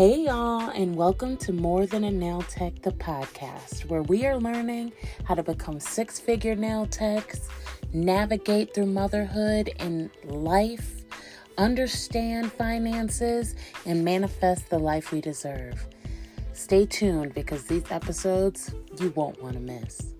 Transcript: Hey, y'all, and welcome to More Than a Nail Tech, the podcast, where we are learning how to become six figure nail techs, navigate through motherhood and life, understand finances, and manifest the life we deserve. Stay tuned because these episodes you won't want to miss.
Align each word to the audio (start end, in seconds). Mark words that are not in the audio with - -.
Hey, 0.00 0.22
y'all, 0.22 0.70
and 0.70 0.96
welcome 0.96 1.36
to 1.36 1.52
More 1.52 1.84
Than 1.84 2.04
a 2.04 2.10
Nail 2.10 2.40
Tech, 2.40 2.80
the 2.80 2.90
podcast, 2.90 3.84
where 3.84 4.00
we 4.00 4.24
are 4.24 4.38
learning 4.38 4.92
how 5.24 5.34
to 5.34 5.42
become 5.42 5.78
six 5.78 6.18
figure 6.18 6.54
nail 6.54 6.86
techs, 6.86 7.50
navigate 7.92 8.72
through 8.72 8.86
motherhood 8.86 9.68
and 9.78 10.08
life, 10.24 11.04
understand 11.58 12.50
finances, 12.50 13.54
and 13.84 14.02
manifest 14.02 14.70
the 14.70 14.78
life 14.78 15.12
we 15.12 15.20
deserve. 15.20 15.86
Stay 16.54 16.86
tuned 16.86 17.34
because 17.34 17.64
these 17.64 17.84
episodes 17.90 18.74
you 18.98 19.10
won't 19.10 19.42
want 19.42 19.52
to 19.52 19.60
miss. 19.60 20.14